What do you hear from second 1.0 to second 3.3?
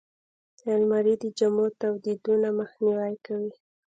د جامو تاویدو نه مخنیوی